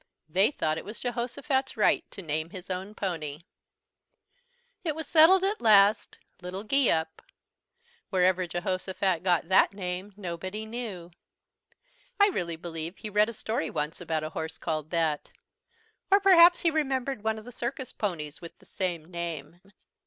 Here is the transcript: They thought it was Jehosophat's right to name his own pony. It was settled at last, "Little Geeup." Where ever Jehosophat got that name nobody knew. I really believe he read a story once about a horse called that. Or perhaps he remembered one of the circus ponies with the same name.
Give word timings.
They 0.27 0.49
thought 0.49 0.79
it 0.79 0.83
was 0.83 0.99
Jehosophat's 0.99 1.77
right 1.77 2.03
to 2.09 2.23
name 2.23 2.49
his 2.49 2.71
own 2.71 2.95
pony. 2.95 3.41
It 4.83 4.95
was 4.95 5.05
settled 5.05 5.43
at 5.43 5.61
last, 5.61 6.17
"Little 6.41 6.63
Geeup." 6.63 7.21
Where 8.09 8.25
ever 8.25 8.47
Jehosophat 8.47 9.21
got 9.21 9.47
that 9.49 9.75
name 9.75 10.11
nobody 10.17 10.65
knew. 10.65 11.11
I 12.19 12.29
really 12.29 12.55
believe 12.55 12.97
he 12.97 13.11
read 13.11 13.29
a 13.29 13.33
story 13.33 13.69
once 13.69 14.01
about 14.01 14.23
a 14.23 14.31
horse 14.31 14.57
called 14.57 14.89
that. 14.89 15.29
Or 16.09 16.19
perhaps 16.19 16.61
he 16.61 16.71
remembered 16.71 17.23
one 17.23 17.37
of 17.37 17.45
the 17.45 17.51
circus 17.51 17.91
ponies 17.93 18.41
with 18.41 18.57
the 18.57 18.65
same 18.65 19.05
name. 19.05 19.61